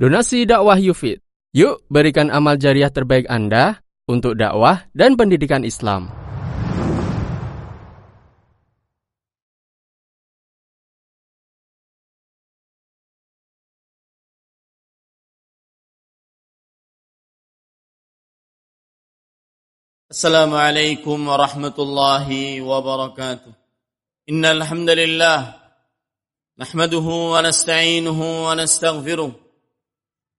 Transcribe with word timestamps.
Donasi 0.00 0.48
dakwah 0.48 0.80
Yufid. 0.80 1.20
Yuk 1.52 1.84
berikan 1.92 2.32
amal 2.32 2.56
jariah 2.56 2.88
terbaik 2.88 3.28
Anda 3.28 3.84
untuk 4.08 4.32
dakwah 4.32 4.88
dan 4.96 5.12
pendidikan 5.12 5.60
Islam. 5.60 6.08
Assalamualaikum 20.08 21.20
warahmatullahi 21.28 22.64
wabarakatuh. 22.64 23.52
Innal 24.32 24.64
hamdalillah 24.64 25.60
nahmaduhu 26.56 27.36
wa 27.36 27.44
nasta'inuhu 27.44 28.48
wa 28.48 28.56
nastaghfiruh 28.56 29.49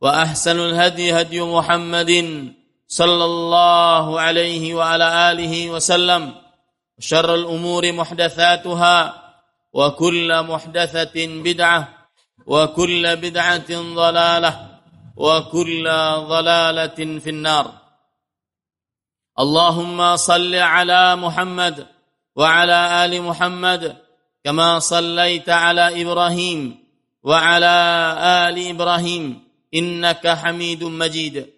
وأحسن 0.00 0.60
الهدي 0.60 1.20
هدي 1.20 1.40
محمد 1.40 2.12
صلى 2.88 3.24
الله 3.24 4.20
عليه 4.20 4.74
وعلى 4.74 5.32
آله 5.32 5.70
وسلم. 5.70 6.34
وشر 6.98 7.34
الأمور 7.34 7.92
محدثاتها 7.92 9.22
وكل 9.72 10.42
محدثة 10.42 11.26
بدعة 11.26 11.88
وكل 12.46 13.16
بدعة 13.16 13.70
ضلالة 13.94 14.52
وكل 15.16 15.84
ضلالة 16.28 17.18
في 17.20 17.30
النار. 17.30 17.72
اللهم 19.38 20.16
صل 20.16 20.54
على 20.54 21.16
محمد 21.16 21.86
وعلى 22.36 23.04
آل 23.04 23.22
محمد 23.22 23.96
كما 24.44 24.78
صليت 24.78 25.48
على 25.48 26.02
إبراهيم 26.02 26.84
وعلى 27.22 27.76
آل 28.48 28.68
إبراهيم. 28.68 29.49
إنك 29.74 30.28
حميد 30.28 30.84
مجيد. 30.84 31.50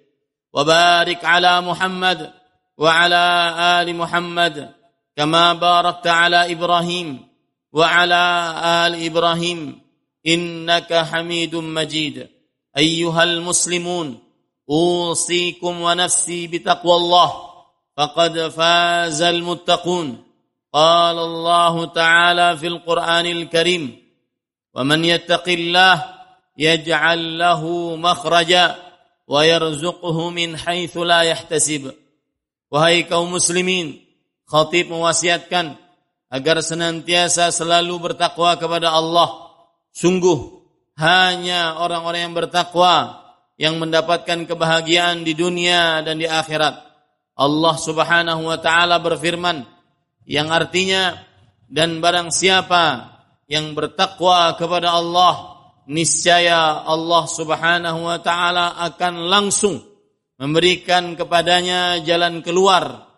وبارك 0.53 1.25
على 1.25 1.61
محمد 1.61 2.33
وعلى 2.79 3.55
آل 3.59 3.97
محمد 3.97 4.75
كما 5.17 5.53
باركت 5.53 6.07
على 6.07 6.53
إبراهيم 6.53 7.29
وعلى 7.73 8.55
آل 8.87 9.07
إبراهيم. 9.07 9.81
إنك 10.27 10.95
حميد 10.95 11.57
مجيد. 11.57 12.29
أيها 12.77 13.23
المسلمون 13.23 14.23
أوصيكم 14.71 15.81
ونفسي 15.81 16.47
بتقوى 16.47 16.97
الله. 16.97 17.33
فقد 17.97 18.49
فاز 18.49 19.23
المتقون. 19.23 20.25
قال 20.73 21.19
الله 21.19 21.85
تعالى 21.85 22.57
في 22.57 22.67
القرآن 22.67 23.27
الكريم 23.27 24.03
ومن 24.75 25.05
يتق 25.05 25.49
الله 25.49 26.22
lahu 26.57 27.97
makhraja 27.97 28.77
wa 29.25 29.41
yarzuqhu 29.45 30.29
min 30.33 30.55
haitsu 30.57 31.05
la 31.05 31.25
yahtasib. 31.25 31.93
Wahai 32.73 33.05
kaum 33.05 33.29
muslimin, 33.33 34.01
khatib 34.49 34.89
mewasiatkan 34.89 35.77
agar 36.33 36.65
senantiasa 36.65 37.53
selalu 37.53 38.13
bertakwa 38.13 38.57
kepada 38.57 38.93
Allah. 38.93 39.53
Sungguh 39.93 40.65
hanya 40.97 41.77
orang-orang 41.77 42.33
yang 42.33 42.37
bertakwa 42.37 43.21
yang 43.61 43.77
mendapatkan 43.77 44.49
kebahagiaan 44.49 45.21
di 45.25 45.37
dunia 45.37 46.01
dan 46.01 46.17
di 46.17 46.25
akhirat. 46.25 46.81
Allah 47.37 47.75
Subhanahu 47.77 48.49
wa 48.49 48.57
taala 48.61 49.01
berfirman 49.01 49.69
yang 50.25 50.49
artinya 50.49 51.21
dan 51.69 52.01
barang 52.01 52.33
siapa 52.33 53.13
yang 53.49 53.77
bertakwa 53.77 54.57
kepada 54.57 54.97
Allah 54.97 55.52
niscaya 55.93 56.89
Allah 56.89 57.29
Subhanahu 57.29 58.09
wa 58.09 58.19
taala 58.25 58.81
akan 58.89 59.29
langsung 59.29 59.77
memberikan 60.41 61.13
kepadanya 61.13 62.01
jalan 62.01 62.41
keluar 62.41 63.13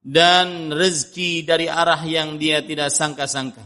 dan 0.00 0.70
rezeki 0.72 1.44
dari 1.44 1.66
arah 1.66 2.00
yang 2.06 2.38
dia 2.38 2.62
tidak 2.62 2.94
sangka-sangka. 2.94 3.60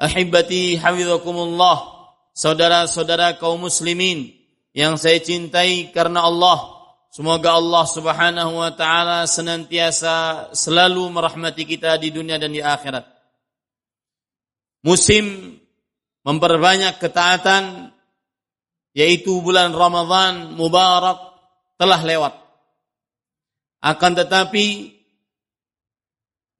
Ahibati 0.00 0.80
hafizakumullah, 0.80 2.08
saudara-saudara 2.32 3.36
kaum 3.36 3.68
muslimin 3.68 4.32
yang 4.72 4.96
saya 4.96 5.20
cintai 5.20 5.92
karena 5.92 6.24
Allah. 6.24 6.80
Semoga 7.10 7.58
Allah 7.58 7.84
Subhanahu 7.90 8.52
wa 8.64 8.72
taala 8.72 9.26
senantiasa 9.26 10.48
selalu 10.54 11.10
merahmati 11.10 11.66
kita 11.68 11.98
di 12.00 12.14
dunia 12.14 12.38
dan 12.40 12.54
di 12.54 12.62
akhirat. 12.62 13.02
Musim 14.86 15.58
memperbanyak 16.26 17.00
ketaatan 17.00 17.94
yaitu 18.92 19.38
bulan 19.40 19.70
Ramadhan 19.70 20.54
Mubarak 20.58 21.18
telah 21.80 22.00
lewat. 22.02 22.34
Akan 23.80 24.12
tetapi 24.12 24.92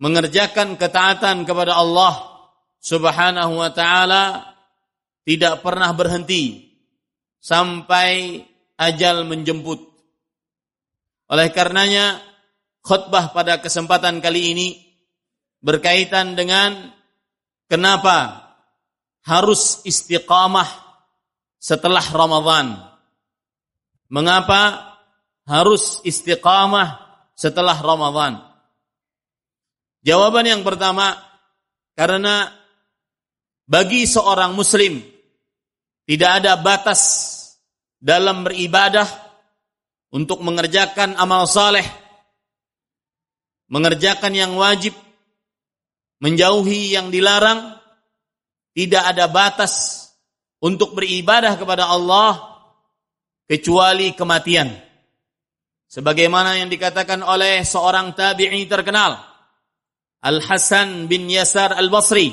mengerjakan 0.00 0.80
ketaatan 0.80 1.44
kepada 1.44 1.76
Allah 1.76 2.30
Subhanahu 2.80 3.60
wa 3.60 3.68
taala 3.76 4.56
tidak 5.28 5.60
pernah 5.60 5.92
berhenti 5.92 6.72
sampai 7.36 8.40
ajal 8.80 9.28
menjemput. 9.28 9.84
Oleh 11.28 11.52
karenanya 11.52 12.24
khutbah 12.80 13.36
pada 13.36 13.60
kesempatan 13.60 14.24
kali 14.24 14.56
ini 14.56 14.68
berkaitan 15.60 16.32
dengan 16.32 16.88
kenapa 17.68 18.49
harus 19.30 19.78
istiqamah 19.86 20.66
setelah 21.62 22.02
Ramadan. 22.02 22.74
Mengapa 24.10 24.90
harus 25.46 26.02
istiqamah 26.02 26.98
setelah 27.38 27.78
Ramadan? 27.78 28.42
Jawaban 30.02 30.50
yang 30.50 30.62
pertama, 30.66 31.14
karena 31.94 32.50
bagi 33.70 34.02
seorang 34.02 34.50
muslim 34.50 34.98
tidak 36.10 36.42
ada 36.42 36.58
batas 36.58 37.00
dalam 38.02 38.42
beribadah 38.42 39.06
untuk 40.10 40.42
mengerjakan 40.42 41.14
amal 41.14 41.46
saleh, 41.46 41.86
mengerjakan 43.70 44.34
yang 44.34 44.58
wajib, 44.58 44.96
menjauhi 46.18 46.98
yang 46.98 47.14
dilarang, 47.14 47.79
tidak 48.74 49.02
ada 49.14 49.26
batas 49.26 50.06
untuk 50.60 50.94
beribadah 50.94 51.56
kepada 51.56 51.88
Allah 51.88 52.38
kecuali 53.50 54.14
kematian. 54.14 54.70
Sebagaimana 55.90 56.54
yang 56.54 56.70
dikatakan 56.70 57.18
oleh 57.26 57.66
seorang 57.66 58.14
tabi'i 58.14 58.62
terkenal, 58.70 59.18
Al-Hasan 60.22 61.10
bin 61.10 61.26
Yasar 61.26 61.74
Al-Basri 61.74 62.30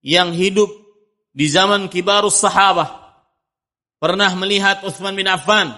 yang 0.00 0.32
hidup 0.32 0.72
di 1.36 1.44
zaman 1.50 1.92
kibarus 1.92 2.40
sahabah 2.40 2.88
pernah 4.00 4.32
melihat 4.32 4.80
Uthman 4.88 5.12
bin 5.12 5.28
Affan 5.28 5.76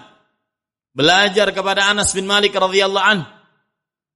belajar 0.95 1.51
kepada 1.51 1.91
Anas 1.91 2.15
bin 2.15 2.23
Malik 2.23 2.55
radhiyallahu 2.55 3.03
an 3.03 3.19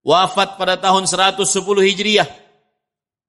wafat 0.07 0.55
pada 0.55 0.79
tahun 0.79 1.03
110 1.03 1.43
Hijriah 1.59 2.29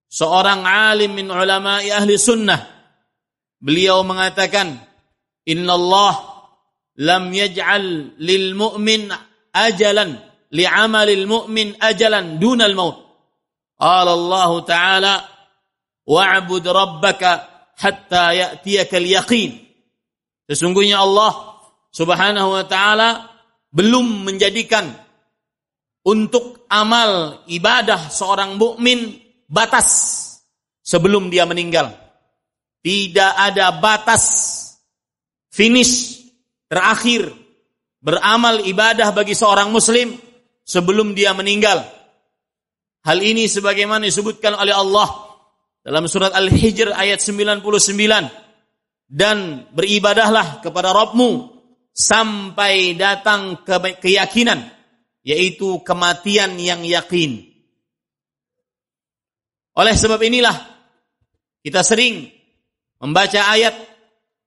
seorang 0.08 0.64
alim 0.64 1.14
min 1.14 1.28
ulama'i 1.28 1.92
ahli 1.92 2.16
sunnah. 2.16 2.58
Beliau 3.60 4.02
mengatakan 4.02 4.76
inna 5.44 5.72
Allah 5.76 6.14
lam 6.98 7.30
yaj'al 7.30 8.16
lil 8.18 8.56
mu'min 8.56 9.12
ajalan 9.52 10.18
li'amalil 10.50 11.24
mu'min 11.28 11.76
ajalan 11.78 12.40
dunal 12.40 12.74
maut. 12.74 12.96
Qala 13.78 14.10
Allah 14.10 14.50
ta'ala 14.66 15.14
wa'bud 16.08 16.64
rabbaka 16.64 17.30
hatta 17.78 18.34
ya'tiyakal 18.34 19.06
yaqin 19.06 19.54
sesungguhnya 20.48 21.04
Allah 21.04 21.60
subhanahu 21.92 22.58
wa 22.58 22.64
ta'ala 22.64 23.28
belum 23.70 24.24
menjadikan 24.24 24.88
untuk 26.02 26.64
amal 26.72 27.44
ibadah 27.46 28.08
seorang 28.08 28.56
mukmin 28.56 29.27
batas 29.48 29.88
sebelum 30.84 31.32
dia 31.32 31.48
meninggal. 31.48 31.90
Tidak 32.84 33.32
ada 33.34 33.74
batas 33.74 34.24
finish 35.50 36.22
terakhir 36.70 37.32
beramal 37.98 38.62
ibadah 38.62 39.10
bagi 39.10 39.34
seorang 39.34 39.72
muslim 39.74 40.14
sebelum 40.62 41.16
dia 41.16 41.34
meninggal. 41.34 41.82
Hal 43.02 43.18
ini 43.24 43.48
sebagaimana 43.48 44.04
disebutkan 44.04 44.54
oleh 44.54 44.76
Allah 44.76 45.08
dalam 45.82 46.04
surat 46.04 46.36
Al-Hijr 46.36 46.92
ayat 46.92 47.24
99 47.24 47.64
dan 49.08 49.64
beribadahlah 49.72 50.60
kepada 50.60 50.92
Rabbmu 50.92 51.56
sampai 51.96 52.92
datang 52.94 53.64
ke 53.64 53.96
keyakinan 53.98 54.60
yaitu 55.24 55.80
kematian 55.82 56.60
yang 56.60 56.84
yakin. 56.84 57.47
Oleh 59.78 59.94
sebab 59.94 60.18
inilah 60.18 60.56
kita 61.62 61.86
sering 61.86 62.26
membaca 62.98 63.38
ayat 63.54 63.78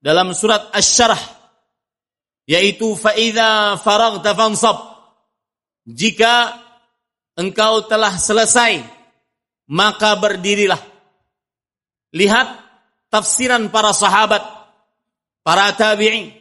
dalam 0.03 0.35
surat 0.35 0.67
Asy-Syarah 0.75 1.39
yaitu 2.51 2.99
faida 2.99 3.79
faragta 3.79 4.35
fansab 4.35 4.91
jika 5.87 6.61
engkau 7.39 7.87
telah 7.89 8.13
selesai, 8.15 8.85
maka 9.71 10.13
berdirilah. 10.19 10.79
Lihat 12.11 12.47
tafsiran 13.07 13.71
para 13.71 13.95
sahabat, 13.95 14.43
para 15.41 15.71
tabi'in 15.73 16.35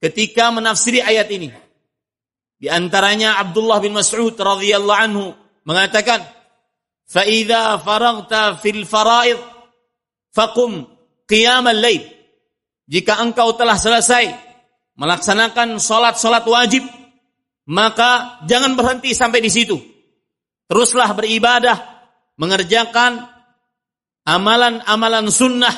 ketika 0.00 0.48
menafsiri 0.54 1.02
ayat 1.02 1.28
ini. 1.34 1.50
Di 2.60 2.68
antaranya 2.68 3.40
Abdullah 3.40 3.80
bin 3.80 3.96
Mas'ud 3.96 4.36
radhiyallahu 4.36 5.00
anhu 5.00 5.24
mengatakan, 5.64 6.24
"Fa 7.10 7.26
idza 7.26 7.74
faragta 7.82 8.62
fil 8.62 8.86
fara'id 8.86 9.38
faqum 10.30 10.86
qiyam 11.26 11.66
al-lail." 11.66 12.06
Jika 12.86 13.18
engkau 13.18 13.54
telah 13.58 13.74
selesai 13.74 14.30
melaksanakan 14.94 15.78
salat-salat 15.78 16.46
wajib, 16.46 16.82
maka 17.70 18.42
jangan 18.50 18.74
berhenti 18.74 19.14
sampai 19.14 19.38
di 19.42 19.50
situ. 19.50 19.78
Teruslah 20.66 21.10
beribadah, 21.14 21.78
mengerjakan 22.38 23.26
amalan-amalan 24.26 25.26
sunnah 25.30 25.74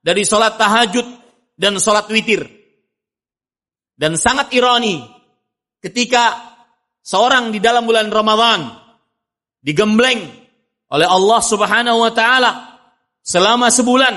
dari 0.00 0.24
sholat 0.24 0.56
tahajud 0.60 1.04
dan 1.56 1.76
sholat 1.80 2.08
witir. 2.12 2.44
Dan 3.96 4.20
sangat 4.20 4.52
ironi 4.52 5.00
ketika 5.80 6.36
seorang 7.00 7.48
di 7.48 7.64
dalam 7.64 7.88
bulan 7.88 8.12
Ramadan 8.12 8.76
digembleng 9.64 10.45
oleh 10.92 11.08
Allah 11.08 11.40
Subhanahu 11.42 11.98
wa 12.06 12.12
taala 12.14 12.52
selama 13.26 13.72
sebulan 13.74 14.14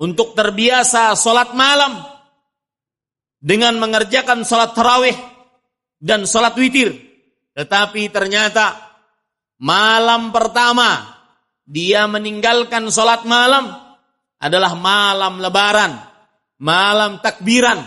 untuk 0.00 0.36
terbiasa 0.36 1.16
sholat 1.16 1.56
malam 1.56 2.02
dengan 3.40 3.76
mengerjakan 3.80 4.44
sholat 4.44 4.76
tarawih 4.76 5.16
dan 6.00 6.28
sholat 6.28 6.52
witir. 6.60 6.92
Tetapi 7.54 8.10
ternyata 8.12 8.74
malam 9.62 10.34
pertama 10.34 11.14
dia 11.64 12.04
meninggalkan 12.04 12.92
sholat 12.92 13.24
malam 13.24 13.72
adalah 14.36 14.76
malam 14.76 15.40
lebaran, 15.40 15.96
malam 16.60 17.22
takbiran. 17.24 17.80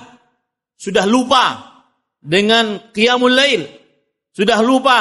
Sudah 0.77 1.05
lupa 1.09 1.77
dengan 2.21 2.93
qiyamul 2.93 3.33
lail, 3.33 3.65
sudah 4.33 4.61
lupa 4.61 4.99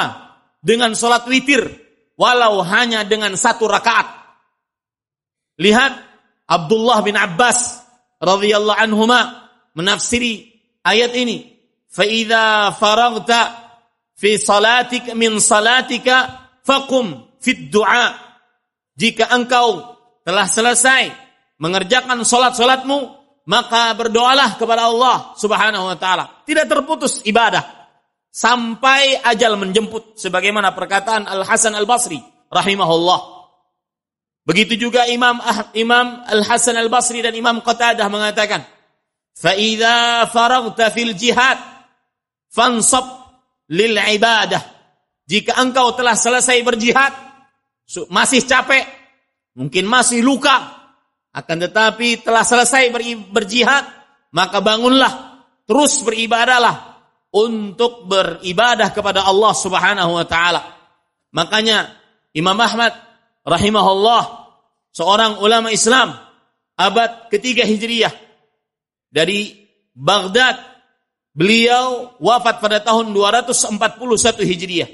dengan 0.61 0.93
sholat 0.97 1.25
witir, 1.29 1.86
walau 2.17 2.65
hanya 2.65 3.05
dengan 3.05 3.37
satu 3.37 3.69
rakaat. 3.69 4.09
Lihat 5.61 5.93
Abdullah 6.49 6.99
bin 7.05 7.13
Abbas 7.15 7.81
radhiyallahu 8.17 8.77
anhuma 8.77 9.49
menafsiri 9.77 10.57
ayat 10.81 11.13
ini. 11.13 11.53
Faida 11.87 12.73
faragta 12.75 13.55
fi 14.17 14.35
salatik 14.35 15.13
min 15.13 15.37
salatika 15.37 16.49
fakum 16.65 17.37
fit 17.37 17.69
du'a. 17.69 18.17
Jika 18.97 19.29
engkau 19.29 19.97
telah 20.25 20.49
selesai 20.49 21.13
mengerjakan 21.61 22.25
solat-solatmu, 22.25 23.13
maka 23.47 23.93
berdoalah 23.93 24.57
kepada 24.57 24.89
Allah 24.89 25.37
subhanahu 25.37 25.93
wa 25.93 25.97
ta'ala. 25.97 26.43
Tidak 26.43 26.65
terputus 26.65 27.21
ibadah 27.23 27.76
sampai 28.37 29.17
ajal 29.25 29.57
menjemput 29.57 30.13
sebagaimana 30.13 30.77
perkataan 30.77 31.25
Al 31.25 31.41
Hasan 31.41 31.73
Al 31.73 31.89
Basri 31.89 32.21
rahimahullah 32.53 33.19
begitu 34.45 34.77
juga 34.77 35.09
Imam 35.09 35.41
ah, 35.41 35.73
Imam 35.73 36.21
Al 36.21 36.45
Hasan 36.45 36.77
Al 36.77 36.93
Basri 36.93 37.25
dan 37.25 37.33
Imam 37.33 37.65
Qatadah 37.65 38.05
mengatakan 38.13 38.61
fa 39.33 39.57
idza 39.57 40.29
faragta 40.29 40.93
fil 40.93 41.17
jihad 41.17 41.57
fansab 42.53 43.05
lil 43.71 43.95
ibadah. 43.95 44.63
Jika 45.27 45.59
engkau 45.59 45.91
telah 45.91 46.15
selesai 46.15 46.63
berjihad, 46.63 47.11
masih 48.07 48.47
capek, 48.47 48.87
mungkin 49.59 49.83
masih 49.83 50.23
luka, 50.23 50.55
akan 51.35 51.57
tetapi 51.67 52.23
telah 52.23 52.47
selesai 52.47 52.87
berjihad, 53.27 53.83
maka 54.31 54.63
bangunlah, 54.63 55.43
terus 55.67 55.99
beribadahlah 55.99 56.86
untuk 57.37 58.09
beribadah 58.09 58.89
kepada 58.89 59.21
Allah 59.21 59.53
Subhanahu 59.53 60.17
wa 60.17 60.25
taala. 60.25 60.65
Makanya 61.29 61.93
Imam 62.33 62.57
Ahmad 62.57 62.97
rahimahullah 63.45 64.23
seorang 64.89 65.37
ulama 65.45 65.69
Islam 65.69 66.17
abad 66.73 67.29
ketiga 67.29 67.61
Hijriyah 67.61 68.13
dari 69.13 69.53
Baghdad 69.93 70.77
Beliau 71.37 72.17
wafat 72.17 72.57
pada 72.57 72.81
tahun 72.81 73.13
241 73.13 74.41
Hijriah. 74.41 74.89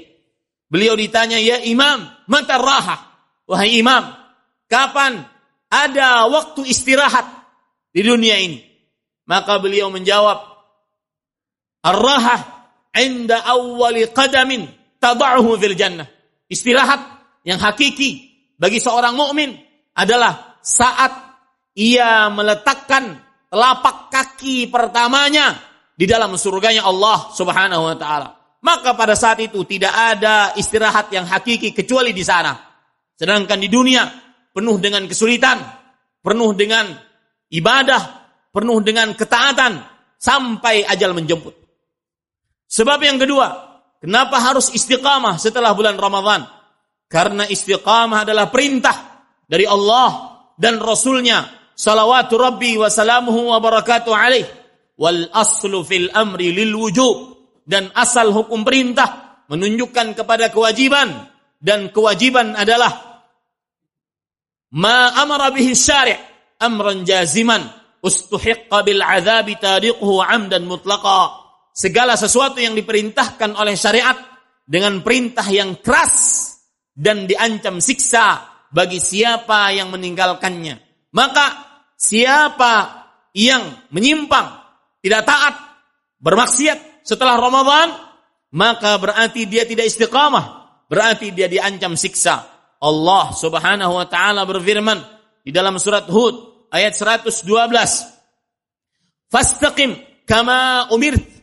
Beliau 0.68 0.92
ditanya, 0.92 1.40
"Ya 1.40 1.64
Imam, 1.64 2.04
mata 2.28 2.60
raha?" 2.60 3.00
Wahai 3.48 3.80
Imam, 3.80 4.12
kapan 4.68 5.24
ada 5.72 6.28
waktu 6.28 6.68
istirahat 6.68 7.24
di 7.96 8.04
dunia 8.04 8.36
ini? 8.36 8.60
Maka 9.24 9.56
beliau 9.56 9.88
menjawab, 9.88 10.53
"Ar-raha 11.84 12.36
'inda 12.96 13.44
awwali 13.44 14.08
qadamin 14.08 14.64
tad'uhu 14.96 15.60
fil 15.60 15.76
jannah." 15.76 16.08
Istirahat 16.48 17.00
yang 17.44 17.60
hakiki 17.60 18.32
bagi 18.56 18.80
seorang 18.80 19.12
mukmin 19.12 19.52
adalah 19.94 20.58
saat 20.64 21.12
ia 21.76 22.32
meletakkan 22.32 23.20
telapak 23.52 24.10
kaki 24.10 24.66
pertamanya 24.72 25.54
di 25.94 26.08
dalam 26.08 26.34
surganya 26.34 26.88
Allah 26.88 27.30
Subhanahu 27.30 27.84
wa 27.92 27.96
taala. 27.98 28.28
Maka 28.64 28.96
pada 28.96 29.12
saat 29.12 29.44
itu 29.44 29.60
tidak 29.68 29.92
ada 29.92 30.56
istirahat 30.56 31.12
yang 31.12 31.28
hakiki 31.28 31.76
kecuali 31.76 32.16
di 32.16 32.24
sana. 32.24 32.56
Sedangkan 33.14 33.60
di 33.60 33.68
dunia 33.68 34.08
penuh 34.50 34.80
dengan 34.80 35.04
kesulitan, 35.04 35.60
penuh 36.24 36.50
dengan 36.56 36.88
ibadah, 37.52 38.02
penuh 38.50 38.78
dengan 38.80 39.12
ketaatan 39.12 39.72
sampai 40.16 40.88
ajal 40.88 41.12
menjemput. 41.12 41.63
Sebab 42.74 42.98
yang 43.06 43.22
kedua, 43.22 43.78
kenapa 44.02 44.42
harus 44.42 44.74
istiqamah 44.74 45.38
setelah 45.38 45.70
bulan 45.78 45.94
Ramadan? 45.94 46.42
Karena 47.06 47.46
istiqamah 47.46 48.26
adalah 48.26 48.50
perintah 48.50 49.30
dari 49.46 49.62
Allah 49.62 50.42
dan 50.58 50.82
Rasulnya 50.82 51.70
salawatu 51.78 52.34
rabbi 52.34 52.74
wa 52.74 52.90
salamuhu 52.90 53.54
wa 53.54 53.62
barakatuh 53.62 54.10
alaih. 54.10 54.46
Wal 54.98 55.30
aslu 55.30 55.86
fil 55.86 56.10
amri 56.10 56.50
lil 56.50 56.74
wujub. 56.74 57.38
Dan 57.62 57.94
asal 57.94 58.34
hukum 58.34 58.66
perintah 58.66 59.42
menunjukkan 59.46 60.18
kepada 60.18 60.50
kewajiban. 60.50 61.30
Dan 61.62 61.94
kewajiban 61.94 62.58
adalah 62.58 63.22
ma 64.74 65.14
amara 65.22 65.54
bihi 65.54 65.70
syari' 65.78 66.18
amran 66.58 67.06
jaziman. 67.06 67.62
Ustuhiqqa 68.02 68.82
bil 68.82 68.98
azabi 68.98 69.54
tariquhu 69.62 70.18
amdan 70.18 70.66
mutlaqa 70.66 71.43
segala 71.74 72.14
sesuatu 72.14 72.62
yang 72.62 72.78
diperintahkan 72.78 73.58
oleh 73.58 73.74
syariat 73.74 74.14
dengan 74.62 75.02
perintah 75.02 75.44
yang 75.50 75.82
keras 75.82 76.46
dan 76.94 77.26
diancam 77.26 77.82
siksa 77.82 78.46
bagi 78.70 79.02
siapa 79.02 79.74
yang 79.74 79.90
meninggalkannya. 79.90 80.78
Maka 81.10 81.46
siapa 81.98 83.04
yang 83.34 83.90
menyimpang 83.90 84.62
tidak 85.02 85.26
taat 85.26 85.54
bermaksiat 86.22 87.02
setelah 87.02 87.36
Ramadan 87.36 87.90
maka 88.54 88.94
berarti 89.02 89.50
dia 89.50 89.66
tidak 89.66 89.90
istiqamah 89.90 90.64
berarti 90.86 91.34
dia 91.34 91.50
diancam 91.50 91.98
siksa. 91.98 92.46
Allah 92.78 93.34
Subhanahu 93.34 93.98
wa 93.98 94.06
taala 94.06 94.46
berfirman 94.46 95.02
di 95.42 95.50
dalam 95.50 95.74
surat 95.82 96.06
Hud 96.06 96.68
ayat 96.70 96.94
112 96.94 97.42
Fastaqim 99.32 99.98
kama 100.28 100.92
umirt 100.94 101.33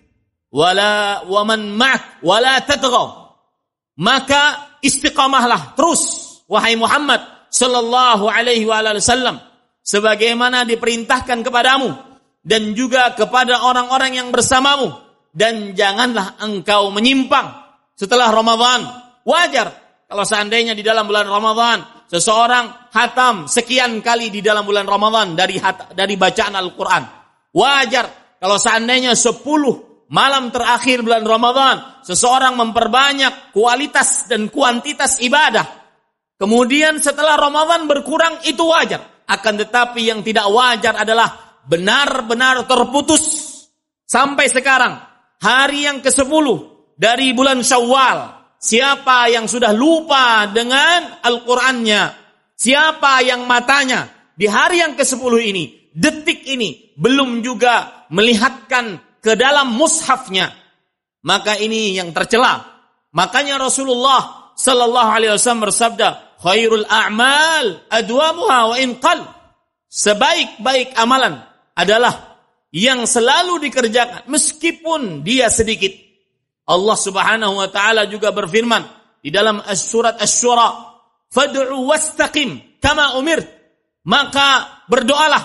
wala 0.51 1.23
waman 1.25 1.71
ma'ak 1.73 2.19
wala 2.21 2.59
tatghaw 2.61 3.33
maka 3.97 4.75
istiqamahlah 4.83 5.73
terus 5.79 6.43
wahai 6.51 6.75
Muhammad 6.75 7.23
sallallahu 7.51 8.27
alaihi 8.27 8.67
wasallam 8.67 9.39
sebagaimana 9.81 10.67
diperintahkan 10.67 11.43
kepadamu 11.47 11.95
dan 12.43 12.75
juga 12.75 13.15
kepada 13.15 13.63
orang-orang 13.63 14.19
yang 14.19 14.27
bersamamu 14.29 14.91
dan 15.31 15.71
janganlah 15.71 16.35
engkau 16.43 16.91
menyimpang 16.91 17.47
setelah 17.95 18.33
Ramadan 18.33 19.01
Wajar 19.21 19.69
kalau 20.09 20.25
seandainya 20.25 20.73
di 20.73 20.81
dalam 20.81 21.05
bulan 21.05 21.29
Ramadan 21.29 22.09
seseorang 22.09 22.89
hatam 22.91 23.45
sekian 23.45 24.01
kali 24.01 24.33
di 24.33 24.41
dalam 24.41 24.65
bulan 24.65 24.89
Ramadan 24.89 25.37
dari 25.37 25.61
dari 25.93 26.17
bacaan 26.17 26.57
Al-Qur'an. 26.57 27.03
Wajar 27.53 28.37
kalau 28.41 28.57
seandainya 28.57 29.13
10 29.13 29.37
malam 30.11 30.51
terakhir 30.51 31.01
bulan 31.01 31.23
Ramadan 31.23 32.03
seseorang 32.03 32.59
memperbanyak 32.59 33.55
kualitas 33.55 34.27
dan 34.27 34.51
kuantitas 34.51 35.23
ibadah. 35.23 35.65
Kemudian 36.35 36.99
setelah 36.99 37.39
Ramadan 37.39 37.87
berkurang 37.87 38.43
itu 38.43 38.67
wajar. 38.67 39.23
Akan 39.31 39.55
tetapi 39.55 40.11
yang 40.11 40.19
tidak 40.27 40.51
wajar 40.51 40.99
adalah 40.99 41.61
benar-benar 41.63 42.67
terputus 42.67 43.23
sampai 44.03 44.51
sekarang 44.51 44.99
hari 45.39 45.87
yang 45.87 46.03
ke-10 46.03 46.45
dari 46.99 47.31
bulan 47.31 47.63
Syawal 47.63 48.41
Siapa 48.61 49.25
yang 49.25 49.49
sudah 49.49 49.73
lupa 49.73 50.45
dengan 50.45 51.17
Al-Qur'annya? 51.25 52.13
Siapa 52.53 53.25
yang 53.25 53.49
matanya 53.49 54.05
di 54.37 54.45
hari 54.45 54.85
yang 54.85 54.93
ke-10 54.93 55.33
ini, 55.41 55.89
detik 55.89 56.45
ini 56.45 56.93
belum 56.93 57.41
juga 57.41 58.05
melihatkan 58.13 59.10
ke 59.21 59.37
dalam 59.37 59.77
mushafnya, 59.77 60.49
maka 61.21 61.55
ini 61.61 61.95
yang 61.95 62.09
tercela. 62.11 62.65
Makanya 63.13 63.61
Rasulullah 63.61 64.51
sallallahu 64.57 65.09
alaihi 65.13 65.31
wasallam 65.37 65.69
bersabda, 65.69 66.41
"Khairul 66.41 66.89
a'mal 66.89 67.85
adwamuha 67.87 68.59
wa 68.73 68.75
in 68.81 68.97
qal." 68.97 69.21
Sebaik-baik 69.91 70.97
amalan 70.97 71.37
adalah 71.77 72.39
yang 72.71 73.03
selalu 73.05 73.69
dikerjakan 73.69 74.25
meskipun 74.31 75.21
dia 75.21 75.51
sedikit. 75.51 75.91
Allah 76.65 76.95
Subhanahu 76.95 77.59
wa 77.59 77.67
taala 77.67 78.07
juga 78.07 78.31
berfirman 78.31 78.81
di 79.19 79.29
dalam 79.29 79.59
surat 79.75 80.17
Asy-Syura, 80.17 80.71
"Fad'u 81.29 81.77
wastaqim 81.85 82.79
kama 82.81 83.19
umirt." 83.19 83.45
Maka 84.01 84.81
berdoalah 84.89 85.43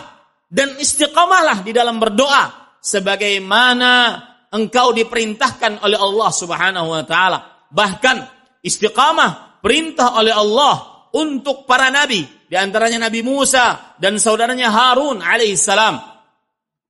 dan 0.49 0.81
istiqamahlah 0.81 1.61
di 1.61 1.77
dalam 1.77 2.01
berdoa 2.01 2.66
sebagaimana 2.87 4.23
engkau 4.55 4.95
diperintahkan 4.95 5.83
oleh 5.83 5.99
Allah 5.99 6.31
Subhanahu 6.31 6.95
wa 6.95 7.03
taala. 7.03 7.67
Bahkan 7.67 8.17
istiqamah 8.63 9.59
perintah 9.59 10.15
oleh 10.15 10.31
Allah 10.31 11.11
untuk 11.11 11.67
para 11.67 11.91
nabi, 11.91 12.23
di 12.47 12.55
antaranya 12.55 13.11
Nabi 13.11 13.27
Musa 13.27 13.99
dan 13.99 14.23
saudaranya 14.23 14.71
Harun 14.71 15.19
alaihissalam. 15.19 15.99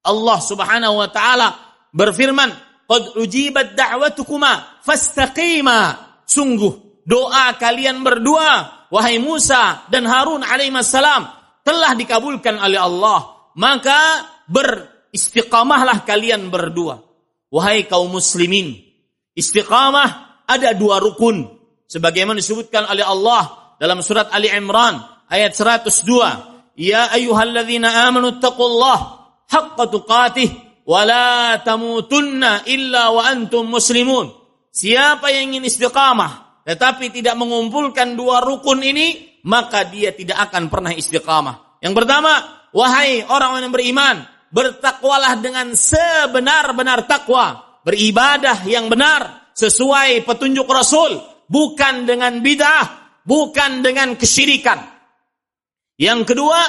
Allah 0.04 0.38
Subhanahu 0.44 1.00
wa 1.00 1.08
taala 1.08 1.48
berfirman 1.96 2.52
Qad 2.86 3.18
ujibat 3.18 3.74
da'watukuma 3.74 4.82
fastaqima. 4.86 6.06
Sungguh 6.22 7.02
doa 7.02 7.54
kalian 7.58 8.02
berdua 8.06 8.86
wahai 8.94 9.18
Musa 9.18 9.86
dan 9.90 10.06
Harun 10.06 10.46
alaihissalam 10.46 11.22
telah 11.66 11.92
dikabulkan 11.98 12.54
oleh 12.62 12.78
Allah. 12.78 13.50
Maka 13.58 14.22
beristiqamahlah 15.16 16.04
kalian 16.04 16.52
berdua. 16.52 17.00
Wahai 17.48 17.88
kaum 17.88 18.12
muslimin, 18.12 18.76
istiqamah 19.32 20.44
ada 20.44 20.76
dua 20.76 21.00
rukun 21.00 21.56
sebagaimana 21.88 22.36
disebutkan 22.36 22.84
oleh 22.84 23.00
Allah 23.00 23.72
dalam 23.80 24.04
surat 24.04 24.28
Ali 24.28 24.52
Imran 24.52 25.00
ayat 25.32 25.56
102. 25.56 26.76
Ya 26.76 27.08
ayyuhalladzina 27.16 28.04
amanu 28.04 28.36
taqullaha 28.36 29.40
haqqa 29.48 29.88
tuqatih 29.88 30.52
wala 30.84 31.56
tamutunna 31.64 32.68
illa 32.68 33.08
wa 33.08 33.24
antum 33.24 33.72
muslimun. 33.72 34.28
Siapa 34.68 35.32
yang 35.32 35.56
ingin 35.56 35.64
istiqamah 35.64 36.60
tetapi 36.68 37.08
tidak 37.08 37.40
mengumpulkan 37.40 38.18
dua 38.18 38.44
rukun 38.44 38.84
ini, 38.84 39.40
maka 39.48 39.88
dia 39.88 40.12
tidak 40.12 40.50
akan 40.50 40.68
pernah 40.68 40.92
istiqamah. 40.92 41.80
Yang 41.80 41.94
pertama, 42.04 42.32
wahai 42.74 43.22
orang 43.22 43.64
yang 43.64 43.72
beriman, 43.72 44.26
bertakwalah 44.50 45.38
dengan 45.42 45.74
sebenar-benar 45.74 47.06
takwa, 47.06 47.80
beribadah 47.82 48.66
yang 48.66 48.90
benar 48.90 49.52
sesuai 49.56 50.26
petunjuk 50.26 50.66
Rasul, 50.68 51.16
bukan 51.48 52.04
dengan 52.04 52.38
bid'ah, 52.42 53.18
bukan 53.24 53.80
dengan 53.80 54.14
kesyirikan. 54.14 54.82
Yang 55.96 56.34
kedua, 56.34 56.60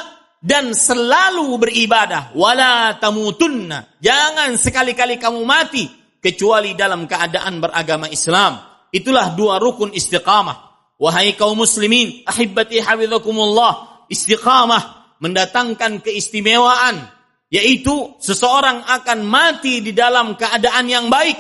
dan 0.42 0.72
selalu 0.72 1.58
beribadah. 1.58 2.32
Wala 2.38 2.96
tamutunna. 3.02 4.00
Jangan 4.00 4.56
sekali-kali 4.56 5.18
kamu 5.18 5.42
mati 5.44 5.90
kecuali 6.22 6.78
dalam 6.78 7.10
keadaan 7.10 7.60
beragama 7.60 8.08
Islam. 8.08 8.62
Itulah 8.94 9.36
dua 9.36 9.60
rukun 9.60 9.92
istiqamah. 9.92 10.64
Wahai 10.98 11.38
kaum 11.38 11.60
muslimin 11.60 12.26
ahibbati 12.26 12.82
hafizakumullah. 12.82 14.06
Istiqamah 14.08 15.18
mendatangkan 15.20 16.00
keistimewaan 16.00 17.17
yaitu 17.48 18.20
seseorang 18.20 18.84
akan 18.84 19.24
mati 19.24 19.80
di 19.80 19.96
dalam 19.96 20.36
keadaan 20.36 20.86
yang 20.88 21.08
baik. 21.08 21.36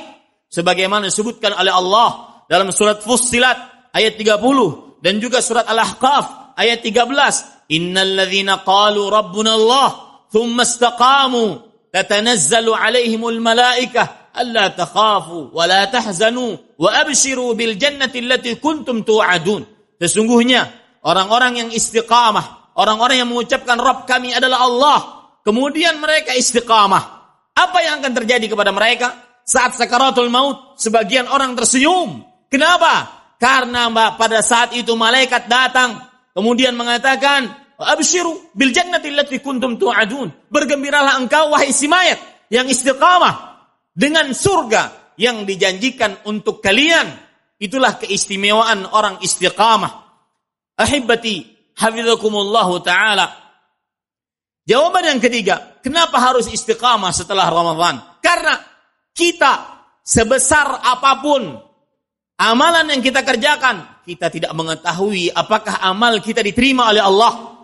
Sebagaimana 0.47 1.11
disebutkan 1.11 1.59
oleh 1.59 1.73
Allah 1.75 2.43
dalam 2.47 2.71
surat 2.71 3.03
Fussilat 3.03 3.91
ayat 3.91 4.15
30 4.15 5.03
dan 5.03 5.19
juga 5.19 5.43
surat 5.43 5.67
Al-Ahqaf 5.67 6.55
ayat 6.55 6.79
13 6.79 7.67
innal 7.75 8.15
ladzina 8.15 8.63
qalu 8.63 9.11
rabbuna 9.11 9.59
Allah 9.59 9.89
thumma 10.31 10.63
istaqamu 10.63 11.45
tatanazzalu 11.91 12.71
alaihimul 12.71 13.43
malaikah 13.43 14.31
alla 14.31 14.71
takhafu 14.71 15.51
wa 15.51 15.63
la 15.67 15.83
tahzanu 15.91 16.55
wa 16.79 16.89
abshiru 16.95 17.51
bil 17.59 17.75
jannati 17.75 18.23
allati 18.23 18.55
kuntum 18.55 19.03
tu'adun. 19.03 19.67
Sesungguhnya 19.99 20.63
orang-orang 21.03 21.67
yang 21.67 21.69
istiqamah 21.75 22.71
orang-orang 22.77 23.25
yang 23.25 23.29
mengucapkan 23.29 23.81
Rabb 23.81 24.05
kami 24.05 24.31
adalah 24.31 24.63
Allah 24.63 24.99
kemudian 25.47 26.03
mereka 26.03 26.35
istiqamah 26.35 27.03
apa 27.55 27.77
yang 27.79 28.03
akan 28.03 28.11
terjadi 28.11 28.51
kepada 28.51 28.75
mereka 28.75 29.39
saat 29.47 29.79
sakaratul 29.79 30.27
maut 30.27 30.75
sebagian 30.75 31.31
orang 31.31 31.55
tersenyum 31.55 32.27
kenapa 32.51 33.07
karena 33.39 33.87
pada 34.19 34.43
saat 34.43 34.75
itu 34.75 34.91
malaikat 34.99 35.47
datang 35.47 36.07
Kemudian 36.37 36.77
mengatakan, 36.77 37.49
"Absyiru 37.81 38.53
bil 38.53 38.69
jannati 38.69 39.09
allati 39.09 39.41
kuntum 39.41 39.73
tu'adun." 39.73 40.53
Bergembiralah 40.53 41.17
engkau 41.17 41.49
wahai 41.49 41.73
si 41.73 41.89
mayat 41.89 42.21
yang 42.53 42.69
istiqamah 42.69 43.57
dengan 43.97 44.29
surga 44.37 45.17
yang 45.17 45.49
dijanjikan 45.49 46.29
untuk 46.29 46.61
kalian. 46.61 47.09
Itulah 47.57 47.97
keistimewaan 47.97 48.85
orang 48.85 49.17
istiqamah. 49.25 49.89
Ahibati, 50.77 51.41
hafizakumullahu 51.73 52.85
taala. 52.85 53.46
Jawaban 54.67 55.15
yang 55.15 55.23
ketiga, 55.23 55.79
kenapa 55.79 56.19
harus 56.19 56.51
istiqamah 56.51 57.15
setelah 57.15 57.47
Ramadan? 57.47 58.03
Karena 58.19 58.59
kita 59.15 59.79
sebesar 60.03 60.83
apa 60.83 61.23
pun 61.23 61.55
amalan 62.35 62.91
yang 62.91 62.99
kita 62.99 63.23
kerjakan, 63.23 64.03
kita 64.03 64.27
tidak 64.27 64.51
mengetahui 64.51 65.31
apakah 65.31 65.79
amal 65.79 66.19
kita 66.19 66.43
diterima 66.43 66.91
oleh 66.91 66.99
Allah. 66.99 67.63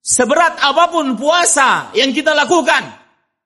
Seberat 0.00 0.56
apa 0.56 0.88
pun 0.88 1.20
puasa 1.20 1.92
yang 1.92 2.16
kita 2.16 2.32
lakukan, 2.32 2.80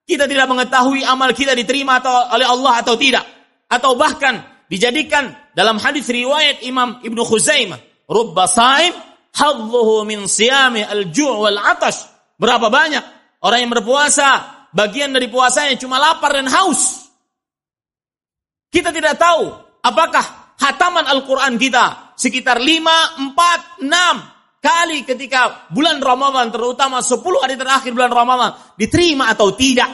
kita 0.06 0.30
tidak 0.30 0.46
mengetahui 0.46 1.02
amal 1.02 1.34
kita 1.34 1.58
diterima 1.58 1.98
atau 1.98 2.38
oleh 2.38 2.46
Allah 2.46 2.86
atau 2.86 2.94
tidak. 2.94 3.26
Atau 3.66 3.98
bahkan 3.98 4.62
dijadikan 4.70 5.34
dalam 5.58 5.82
hadis 5.82 6.06
riwayat 6.06 6.62
Imam 6.62 7.02
Ibnu 7.02 7.18
Khuzaimah, 7.26 8.06
"Rubba 8.06 8.46
saim 8.46 8.94
hadzuhu 9.34 10.06
min 10.06 10.30
siyami 10.30 10.86
al-ju' 10.86 11.34
wal 11.34 11.58
'atash." 11.58 12.15
Berapa 12.36 12.68
banyak 12.68 13.04
orang 13.40 13.58
yang 13.64 13.72
berpuasa, 13.72 14.28
bagian 14.76 15.12
dari 15.16 15.32
puasanya 15.32 15.76
cuma 15.80 15.96
lapar 15.96 16.36
dan 16.36 16.48
haus. 16.52 17.08
Kita 18.68 18.92
tidak 18.92 19.16
tahu 19.16 19.48
apakah 19.80 20.56
hataman 20.60 21.08
Al-Quran 21.08 21.56
kita 21.56 22.16
sekitar 22.16 22.60
5, 22.60 23.32
4, 23.32 23.84
6 23.88 24.60
kali 24.60 24.98
ketika 25.06 25.70
bulan 25.70 26.02
Ramadan 26.02 26.52
terutama 26.52 27.00
10 27.00 27.22
hari 27.40 27.56
terakhir 27.56 27.94
bulan 27.96 28.12
Ramadan 28.12 28.50
diterima 28.76 29.32
atau 29.32 29.54
tidak. 29.56 29.88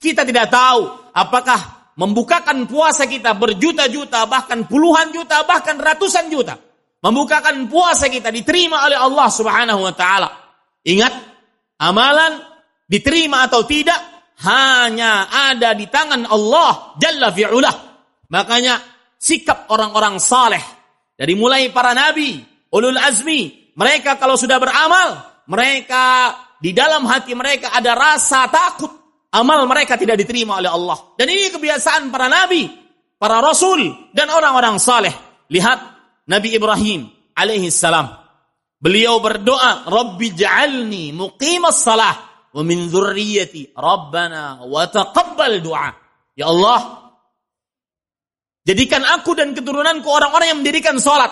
Kita 0.00 0.26
tidak 0.26 0.50
tahu 0.50 1.12
apakah 1.14 1.92
membukakan 1.94 2.64
puasa 2.66 3.04
kita 3.04 3.36
berjuta-juta 3.36 4.24
bahkan 4.26 4.64
puluhan 4.64 5.12
juta 5.12 5.44
bahkan 5.44 5.76
ratusan 5.76 6.32
juta. 6.32 6.56
Membukakan 7.02 7.66
puasa 7.66 8.06
kita 8.06 8.30
diterima 8.30 8.86
oleh 8.86 8.94
Allah 8.94 9.26
Subhanahu 9.26 9.82
wa 9.82 9.94
taala. 9.94 10.30
Ingat, 10.86 11.31
amalan 11.82 12.38
diterima 12.86 13.50
atau 13.50 13.66
tidak 13.66 13.98
hanya 14.46 15.26
ada 15.50 15.74
di 15.74 15.90
tangan 15.90 16.30
Allah 16.30 16.94
Jalla 17.02 17.34
fi'ulah. 17.34 17.74
Makanya 18.30 18.78
sikap 19.18 19.68
orang-orang 19.68 20.22
saleh 20.22 20.62
dari 21.18 21.34
mulai 21.34 21.68
para 21.74 21.92
nabi, 21.92 22.38
ulul 22.72 22.96
azmi, 22.96 23.72
mereka 23.74 24.16
kalau 24.16 24.38
sudah 24.38 24.56
beramal, 24.62 25.20
mereka 25.50 26.32
di 26.62 26.70
dalam 26.70 27.02
hati 27.04 27.34
mereka 27.34 27.74
ada 27.74 27.92
rasa 27.98 28.46
takut 28.46 29.02
amal 29.32 29.64
mereka 29.64 29.96
tidak 29.96 30.20
diterima 30.20 30.60
oleh 30.60 30.70
Allah. 30.70 31.16
Dan 31.16 31.26
ini 31.32 31.48
kebiasaan 31.48 32.12
para 32.12 32.28
nabi, 32.28 32.68
para 33.16 33.40
rasul 33.40 34.12
dan 34.12 34.28
orang-orang 34.28 34.76
saleh. 34.76 35.12
Lihat 35.48 35.78
Nabi 36.28 36.54
Ibrahim 36.56 37.08
alaihi 37.34 37.72
salam. 37.72 38.21
Beliau 38.82 39.22
berdoa, 39.22 39.86
"Rabbi 39.86 40.34
ja'alni 40.34 41.14
muqimas 41.14 41.78
salah 41.78 42.14
wa 42.50 42.62
min 42.66 42.90
dzurriyyati 42.90 43.78
rabbana 43.78 44.66
wa 44.66 44.82
taqabbal 44.90 45.62
du'a." 45.62 45.90
Ya 46.34 46.50
Allah, 46.50 47.02
Jadikan 48.62 49.02
aku 49.02 49.34
dan 49.34 49.58
keturunanku 49.58 50.06
orang-orang 50.06 50.54
yang 50.54 50.58
mendirikan 50.62 50.94
sholat. 51.02 51.30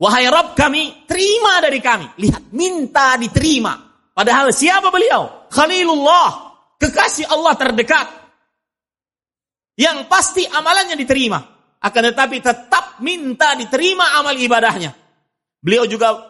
Wahai 0.00 0.24
Rabb 0.32 0.56
kami, 0.56 1.04
terima 1.04 1.60
dari 1.60 1.84
kami. 1.84 2.16
Lihat, 2.16 2.56
minta 2.56 3.20
diterima. 3.20 3.76
Padahal 4.16 4.48
siapa 4.48 4.88
beliau? 4.88 5.48
Khalilullah. 5.52 6.48
Kekasih 6.80 7.28
Allah 7.28 7.52
terdekat. 7.60 8.08
Yang 9.76 10.08
pasti 10.08 10.48
amalannya 10.48 10.96
diterima. 10.96 11.36
Akan 11.84 12.08
tetapi 12.08 12.40
tetap 12.40 13.04
minta 13.04 13.52
diterima 13.52 14.16
amal 14.16 14.32
ibadahnya. 14.32 14.96
Beliau 15.60 15.84
juga 15.84 16.29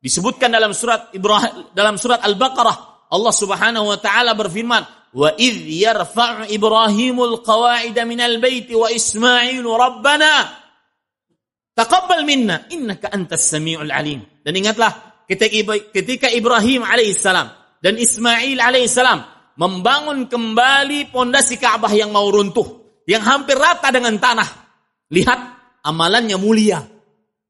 Disebutkan 0.00 0.48
dalam 0.48 0.72
surat 0.72 1.12
Ibrahim 1.12 1.76
dalam 1.76 2.00
surat 2.00 2.24
Al-Baqarah 2.24 3.06
Allah 3.12 3.34
Subhanahu 3.34 3.90
wa 3.90 3.98
taala 4.00 4.32
berfirman, 4.32 5.12
"Wa 5.12 5.36
idh 5.36 5.66
yarfa' 5.66 6.48
Ibrahimul 6.48 7.44
qawa'ida 7.44 8.08
minal 8.08 8.40
baiti 8.40 8.72
wa 8.72 8.88
Ismail 8.88 9.60
rabbana 9.60 10.56
taqabbal 11.76 12.24
minna 12.24 12.64
innaka 12.72 13.12
antas 13.12 13.44
samiul 13.44 13.92
alim." 13.92 14.24
Dan 14.40 14.56
ingatlah 14.56 15.20
ketika 15.92 16.32
Ibrahim 16.32 16.80
alaihissalam 16.80 17.46
dan 17.84 18.00
Ismail 18.00 18.56
alaihissalam 18.56 19.20
membangun 19.60 20.30
kembali 20.30 21.12
pondasi 21.12 21.60
Ka'bah 21.60 21.92
yang 21.92 22.08
mau 22.08 22.24
runtuh, 22.30 23.02
yang 23.04 23.20
hampir 23.20 23.58
rata 23.58 23.92
dengan 23.92 24.16
tanah. 24.16 24.48
Lihat, 25.12 25.40
amalannya 25.84 26.40
mulia. 26.40 26.80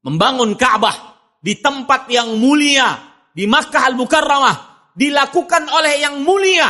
Membangun 0.01 0.57
Ka'bah 0.57 1.10
di 1.41 1.57
tempat 1.57 2.05
yang 2.13 2.37
mulia 2.37 3.01
di 3.33 3.49
Makkah 3.49 3.89
Al-Mukarramah 3.89 4.55
dilakukan 4.93 5.65
oleh 5.73 5.97
yang 5.97 6.21
mulia 6.21 6.69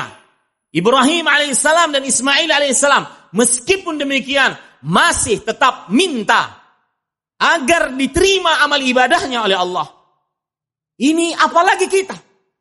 Ibrahim 0.71 1.27
alaihissalam 1.27 1.91
dan 1.91 2.03
Ismail 2.07 2.47
alaihissalam 2.47 3.35
meskipun 3.35 3.99
demikian 3.99 4.55
masih 4.87 5.43
tetap 5.43 5.91
minta 5.91 6.61
agar 7.41 7.91
diterima 7.97 8.63
amal 8.63 8.79
ibadahnya 8.79 9.43
oleh 9.43 9.57
Allah. 9.57 9.87
Ini 11.01 11.33
apalagi 11.35 11.89
kita 11.89 12.15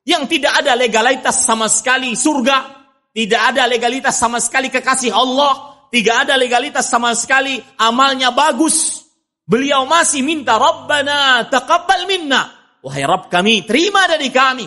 yang 0.09 0.25
tidak 0.25 0.65
ada 0.65 0.73
legalitas 0.75 1.45
sama 1.45 1.69
sekali 1.69 2.17
surga, 2.17 2.89
tidak 3.13 3.41
ada 3.55 3.69
legalitas 3.69 4.17
sama 4.17 4.41
sekali 4.41 4.73
kekasih 4.73 5.13
Allah, 5.13 5.87
tidak 5.93 6.27
ada 6.27 6.35
legalitas 6.41 6.89
sama 6.89 7.13
sekali 7.13 7.61
amalnya 7.77 8.33
bagus. 8.33 9.07
Beliau 9.51 9.83
masih 9.83 10.23
minta 10.23 10.55
Rabbana 10.55 11.51
taqabbal 11.51 12.07
minna. 12.07 12.55
Wahai 12.87 13.03
Rabb 13.03 13.27
kami, 13.27 13.67
terima 13.67 14.07
dari 14.07 14.31
kami. 14.31 14.67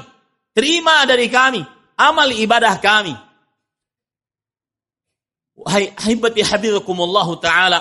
Terima 0.51 1.07
dari 1.07 1.31
kami 1.31 1.63
amal 1.97 2.29
ibadah 2.29 2.75
kami. 2.81 3.13
Haibati 6.03 6.41
habibakumullah 6.41 7.27
ta'ala. 7.37 7.79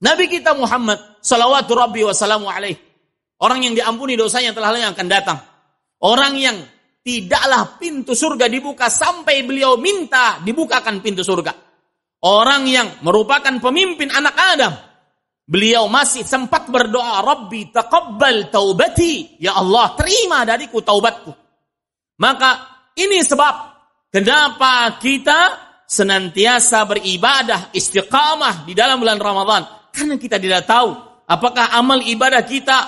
Nabi 0.00 0.30
kita 0.30 0.54
Muhammad 0.54 1.20
salawatu 1.20 1.74
rabbi 1.74 2.06
wa 2.06 2.14
salamu 2.14 2.46
alaih. 2.46 2.76
Orang 3.42 3.64
yang 3.66 3.76
diampuni 3.76 4.16
dosanya 4.16 4.56
telah 4.56 4.72
yang 4.76 4.96
akan 4.96 5.08
datang. 5.10 5.38
Orang 6.00 6.40
yang 6.40 6.56
tidaklah 7.04 7.76
pintu 7.76 8.16
surga 8.16 8.48
dibuka 8.48 8.88
sampai 8.88 9.44
beliau 9.44 9.76
minta 9.76 10.40
dibukakan 10.40 11.04
pintu 11.04 11.20
surga. 11.20 11.52
Orang 12.24 12.64
yang 12.64 13.04
merupakan 13.04 13.60
pemimpin 13.60 14.08
anak 14.08 14.34
Adam. 14.36 14.72
Beliau 15.46 15.86
masih 15.86 16.26
sempat 16.26 16.66
berdoa, 16.66 17.22
Rabbi 17.22 17.70
taqabbal 17.70 18.50
taubati. 18.50 19.38
Ya 19.38 19.54
Allah, 19.54 19.94
terima 19.94 20.42
dariku 20.42 20.82
taubatku. 20.82 21.30
Maka 22.18 22.66
ini 22.98 23.22
sebab 23.22 23.54
kenapa 24.10 24.98
kita 24.98 25.66
senantiasa 25.86 26.82
beribadah 26.90 27.70
istiqamah 27.70 28.66
di 28.66 28.74
dalam 28.74 28.98
bulan 28.98 29.22
Ramadan 29.22 29.62
karena 29.94 30.18
kita 30.18 30.42
tidak 30.42 30.66
tahu 30.66 30.98
apakah 31.30 31.70
amal 31.78 32.02
ibadah 32.02 32.42
kita 32.42 32.78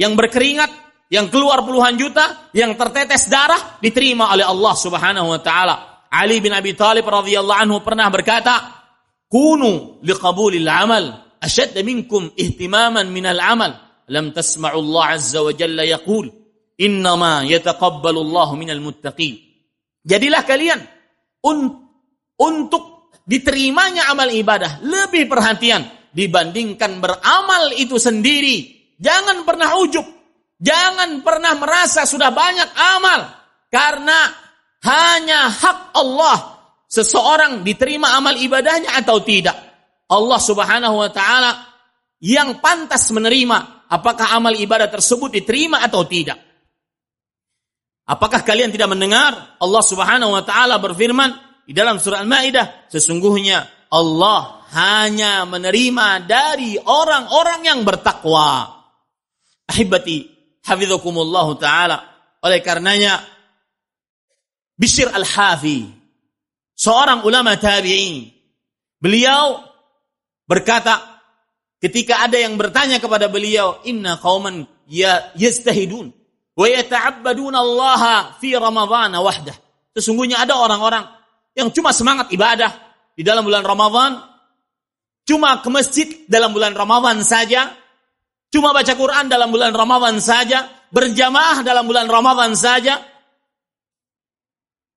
yang 0.00 0.16
berkeringat 0.16 0.72
yang 1.12 1.28
keluar 1.28 1.60
puluhan 1.62 2.00
juta 2.00 2.48
yang 2.56 2.72
tertetes 2.80 3.28
darah 3.28 3.76
diterima 3.78 4.32
oleh 4.32 4.46
Allah 4.48 4.74
Subhanahu 4.74 5.36
wa 5.36 5.40
taala 5.44 6.08
Ali 6.08 6.40
bin 6.40 6.56
Abi 6.56 6.72
Thalib 6.72 7.04
radhiyallahu 7.04 7.60
anhu 7.60 7.76
pernah 7.84 8.08
berkata 8.08 8.54
kunu 9.28 10.00
liqabulil 10.00 10.64
amal 10.64 11.25
minkum 11.82 12.30
ihtimaman 12.36 13.08
minal 13.10 13.40
amal 13.40 13.72
lam 14.06 14.30
tasma'u 14.30 14.78
Allah 14.78 15.04
azza 15.18 15.42
wa 15.42 15.52
jalla 15.54 15.82
yaqul 15.82 16.30
innama 16.78 17.42
yataqabbalu 17.46 18.18
Allah 18.30 18.48
minal 18.54 18.82
muttaqin 18.84 19.38
jadilah 20.06 20.42
kalian 20.44 20.78
untuk 21.42 21.86
untuk 22.36 23.16
diterimanya 23.26 24.12
amal 24.12 24.28
ibadah 24.28 24.84
lebih 24.84 25.26
perhatian 25.26 25.82
dibandingkan 26.16 27.02
beramal 27.02 27.74
itu 27.76 28.00
sendiri. 28.00 28.72
Jangan 28.96 29.44
pernah 29.44 29.76
ujub, 29.76 30.06
jangan 30.56 31.20
pernah 31.20 31.52
merasa 31.60 32.08
sudah 32.08 32.32
banyak 32.32 32.70
amal 32.72 33.20
karena 33.68 34.32
hanya 34.86 35.52
hak 35.52 35.92
Allah 35.92 36.56
seseorang 36.88 37.60
diterima 37.60 38.16
amal 38.16 38.32
ibadahnya 38.40 38.96
atau 38.96 39.20
tidak. 39.20 39.65
Allah 40.06 40.40
Subhanahu 40.40 40.96
wa 41.02 41.10
taala 41.10 41.66
yang 42.22 42.62
pantas 42.62 43.10
menerima 43.10 43.88
apakah 43.90 44.34
amal 44.34 44.54
ibadah 44.54 44.90
tersebut 44.90 45.34
diterima 45.42 45.82
atau 45.82 46.06
tidak. 46.06 46.38
Apakah 48.06 48.46
kalian 48.46 48.70
tidak 48.70 48.86
mendengar 48.94 49.58
Allah 49.58 49.82
Subhanahu 49.82 50.30
wa 50.30 50.42
taala 50.46 50.78
berfirman, 50.78 51.46
di 51.66 51.74
dalam 51.74 51.98
surah 51.98 52.22
Al-Maidah 52.22 52.86
sesungguhnya 52.86 53.90
Allah 53.90 54.62
hanya 54.70 55.42
menerima 55.42 56.22
dari 56.22 56.78
orang-orang 56.78 57.66
yang 57.66 57.80
bertakwa. 57.82 58.78
Ahibati 59.66 60.30
hafizakumullah 60.62 61.46
taala. 61.58 61.98
Oleh 62.46 62.62
karenanya 62.62 63.18
Bishr 64.78 65.10
Al-Hafi 65.10 65.88
seorang 66.78 67.26
ulama 67.26 67.58
tabi'in 67.58 68.30
beliau 69.02 69.66
berkata 70.46 71.20
ketika 71.82 72.24
ada 72.24 72.40
yang 72.40 72.56
bertanya 72.56 73.02
kepada 73.02 73.28
beliau 73.28 73.82
inna 73.84 74.16
qauman 74.16 74.64
ya 74.88 75.34
yastahidun 75.36 76.14
wa 76.56 76.66
yata'abbaduna 76.66 77.58
Allah 77.60 78.32
fi 78.40 78.56
Ramadhan 78.56 79.12
wahdah 79.18 79.56
sesungguhnya 79.92 80.40
ada 80.40 80.56
orang-orang 80.56 81.04
yang 81.56 81.72
cuma 81.72 81.90
semangat 81.90 82.28
ibadah 82.36 82.86
di 83.16 83.24
dalam 83.24 83.48
bulan 83.48 83.64
Ramadan, 83.64 84.20
cuma 85.24 85.64
ke 85.64 85.68
masjid 85.72 86.04
dalam 86.28 86.52
bulan 86.52 86.76
Ramadan 86.76 87.24
saja, 87.24 87.72
cuma 88.52 88.76
baca 88.76 88.92
Quran 88.92 89.32
dalam 89.32 89.48
bulan 89.48 89.72
Ramadan 89.72 90.20
saja, 90.20 90.68
berjamaah 90.92 91.64
dalam 91.64 91.88
bulan 91.88 92.06
Ramadan 92.12 92.52
saja. 92.52 93.00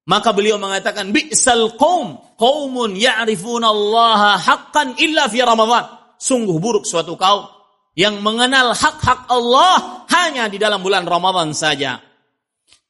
Maka 0.10 0.34
beliau 0.34 0.58
mengatakan, 0.58 1.14
Bi'sal 1.14 1.78
qaum, 1.78 2.18
qaumun 2.42 2.98
ya'rifuna 2.98 3.70
Allah 3.70 4.42
haqqan 4.42 4.98
illa 4.98 5.30
fi 5.30 5.46
Ramadan. 5.46 5.86
Sungguh 6.18 6.58
buruk 6.58 6.90
suatu 6.90 7.14
kaum 7.14 7.46
yang 7.94 8.18
mengenal 8.26 8.74
hak-hak 8.74 9.30
Allah 9.30 10.08
hanya 10.10 10.50
di 10.50 10.58
dalam 10.58 10.82
bulan 10.82 11.06
Ramadan 11.06 11.54
saja. 11.54 12.02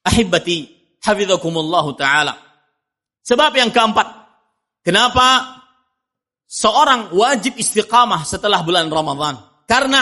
Ahibati, 0.07 0.63
hafizakumullah 1.03 1.85
taala. 1.99 2.33
Sebab 3.27 3.51
yang 3.51 3.75
keempat, 3.75 4.07
kenapa 4.81 5.59
seorang 6.47 7.11
wajib 7.11 7.59
istiqamah 7.59 8.23
setelah 8.23 8.63
bulan 8.63 8.87
Ramadan? 8.87 9.37
Karena 9.67 10.01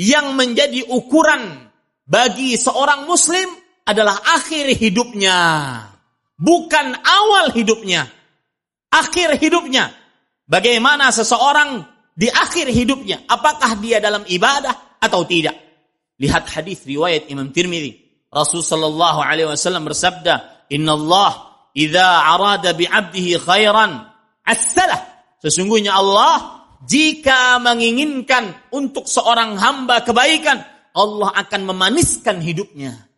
yang 0.00 0.32
menjadi 0.32 0.90
ukuran 0.90 1.70
bagi 2.08 2.56
seorang 2.56 3.04
muslim 3.04 3.63
adalah 3.84 4.16
akhir 4.36 4.72
hidupnya, 4.80 5.38
bukan 6.40 6.96
awal 7.04 7.52
hidupnya. 7.52 8.08
Akhir 8.88 9.36
hidupnya. 9.36 9.92
Bagaimana 10.44 11.08
seseorang 11.12 11.84
di 12.14 12.28
akhir 12.28 12.68
hidupnya, 12.70 13.24
apakah 13.28 13.76
dia 13.80 14.00
dalam 14.00 14.24
ibadah 14.28 15.00
atau 15.00 15.24
tidak. 15.28 15.56
Lihat 16.16 16.46
hadis 16.46 16.86
riwayat 16.86 17.26
Imam 17.28 17.50
Tirmidzi. 17.50 18.04
Rasul 18.30 18.62
sallallahu 18.62 19.20
alaihi 19.22 19.50
wasallam 19.50 19.86
bersabda, 19.86 20.66
"Inna 20.70 20.94
Allah 20.94 21.32
idza 21.74 22.06
arada 22.34 22.70
bi 22.74 22.86
'abdihi 22.86 23.38
khairan 23.42 24.04
assalah." 24.46 25.00
Sesungguhnya 25.42 25.94
Allah 25.94 26.64
jika 26.86 27.58
menginginkan 27.60 28.52
untuk 28.70 29.08
seorang 29.10 29.58
hamba 29.58 30.06
kebaikan, 30.06 30.62
Allah 30.94 31.30
akan 31.34 31.60
memaniskan 31.74 32.38
hidupnya. 32.38 33.13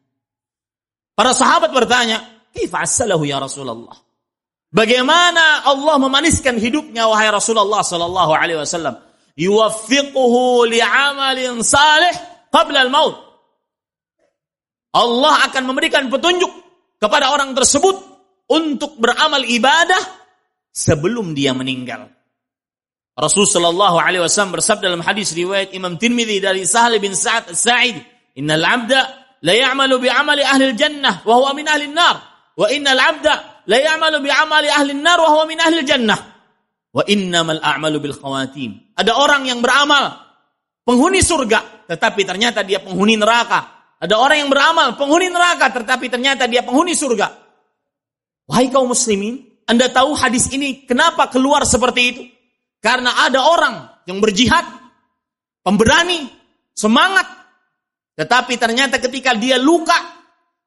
Para 1.17 1.33
sahabat 1.33 1.73
bertanya, 1.73 2.21
"Kaifa 2.53 2.85
assalahu 2.85 3.25
ya 3.25 3.41
Rasulullah?" 3.41 3.97
Bagaimana 4.69 5.65
Allah 5.65 5.97
memaniskan 5.97 6.61
hidupnya 6.61 7.09
wahai 7.09 7.33
Rasulullah 7.33 7.81
sallallahu 7.81 8.37
alaihi 8.37 8.61
wasallam? 8.61 9.01
Yuwaffiquhu 9.33 10.69
li'amalin 10.69 11.65
salih 11.65 12.13
qabla 12.53 12.85
al-maut. 12.85 13.17
Allah 14.93 15.49
akan 15.49 15.63
memberikan 15.65 16.13
petunjuk 16.13 16.53
kepada 17.01 17.33
orang 17.33 17.57
tersebut 17.57 17.97
untuk 18.53 19.01
beramal 19.01 19.41
ibadah 19.45 20.01
sebelum 20.73 21.33
dia 21.33 21.57
meninggal. 21.57 22.13
Rasul 23.17 23.49
sallallahu 23.49 23.97
alaihi 23.97 24.21
wasallam 24.21 24.61
bersabda 24.61 24.93
dalam 24.93 25.01
hadis 25.01 25.33
riwayat 25.33 25.73
Imam 25.73 25.97
Tirmidzi 25.97 26.37
dari 26.37 26.69
Sahal 26.69 27.01
bin 27.01 27.17
Sa'ad 27.17 27.49
As-Sa'idi, 27.49 28.05
"Innal 28.37 28.61
'abda 28.61 29.26
la 29.47 29.55
ya'malu 29.55 30.03
bi 30.03 30.11
'amali 30.11 30.43
ahli 30.43 30.75
al-jannah 30.75 31.23
wa 31.23 31.35
huwa 31.39 31.55
min 31.55 31.71
ahli 31.71 31.87
an-nar, 31.87 32.17
wa 32.59 32.67
innal 32.67 32.99
'abda 32.99 33.35
la 33.67 33.79
ya'malu 33.83 34.23
bi 34.23 34.31
amali 34.31 34.71
ahli 34.71 34.95
nar 34.95 35.19
wa 35.19 35.29
huwa 35.35 35.45
min 35.47 35.59
ahli 35.61 35.83
jannah. 35.83 36.19
Wa 36.97 37.03
innamal 37.05 37.61
a'malu 37.61 38.01
bil 38.01 38.17
khawatim. 38.17 38.97
Ada 38.97 39.13
orang 39.13 39.45
yang 39.45 39.61
beramal 39.61 40.17
penghuni 40.87 41.21
surga 41.21 41.85
tetapi 41.91 42.25
ternyata 42.25 42.65
dia 42.65 42.81
penghuni 42.81 43.21
neraka. 43.21 43.93
Ada 44.01 44.17
orang 44.17 44.47
yang 44.47 44.51
beramal 44.51 44.97
penghuni 44.97 45.29
neraka 45.29 45.69
tetapi 45.77 46.09
ternyata 46.09 46.49
dia 46.49 46.65
penghuni 46.65 46.97
surga. 46.97 47.29
Wahai 48.47 48.71
kaum 48.71 48.89
muslimin, 48.89 49.43
Anda 49.67 49.91
tahu 49.91 50.15
hadis 50.15 50.49
ini 50.55 50.87
kenapa 50.87 51.27
keluar 51.29 51.67
seperti 51.67 52.03
itu? 52.07 52.23
Karena 52.79 53.27
ada 53.27 53.43
orang 53.43 54.07
yang 54.07 54.23
berjihad, 54.23 54.63
pemberani, 55.67 56.31
semangat, 56.71 57.27
tetapi 58.17 58.57
ternyata 58.57 58.97
ketika 58.97 59.37
dia 59.37 59.61
luka, 59.61 59.95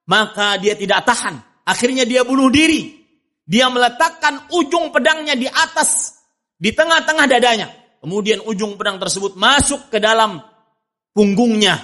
maka 0.05 0.61
dia 0.61 0.77
tidak 0.77 1.01
tahan. 1.01 1.65
Akhirnya 1.65 2.05
dia 2.05 2.21
bunuh 2.21 2.53
diri. 2.53 3.01
Dia 3.49 3.65
meletakkan 3.73 4.53
ujung 4.53 4.93
pedangnya 4.93 5.33
di 5.33 5.49
atas, 5.49 6.21
di 6.53 6.69
tengah-tengah 6.69 7.25
dadanya. 7.25 7.67
Kemudian 7.99 8.45
ujung 8.45 8.77
pedang 8.77 9.01
tersebut 9.01 9.33
masuk 9.33 9.89
ke 9.89 9.97
dalam 9.97 10.37
punggungnya. 11.09 11.81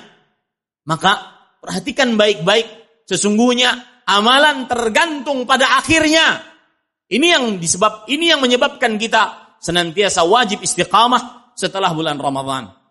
Maka 0.85 1.41
perhatikan 1.57 2.13
baik-baik. 2.13 2.85
Sesungguhnya 3.09 4.05
amalan 4.05 4.69
tergantung 4.69 5.49
pada 5.49 5.81
akhirnya. 5.81 6.45
Ini 7.09 7.37
yang 7.37 7.43
disebab 7.57 8.05
ini 8.09 8.29
yang 8.29 8.41
menyebabkan 8.41 9.01
kita 9.01 9.57
senantiasa 9.57 10.21
wajib 10.25 10.61
istiqamah 10.61 11.53
setelah 11.57 11.89
bulan 11.89 12.21
Ramadan. 12.21 12.84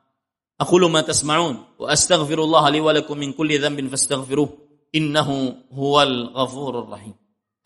Ma 0.58 1.02
tasma'un 1.02 1.56
wa 1.78 1.90
astaghfirullah 1.90 2.70
li 2.70 2.80
wa 2.80 2.92
lakum 2.92 3.18
min 3.18 3.32
kulli 3.34 3.58
dhanbin 3.58 3.88
fastaghfiruh 3.90 4.64
إنه 4.94 5.54
هو 5.72 6.02
الغفور 6.02 6.78
الرحيم. 6.78 7.14